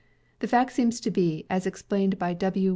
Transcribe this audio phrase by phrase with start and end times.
[0.39, 2.69] The facts seem to be, as explained by W.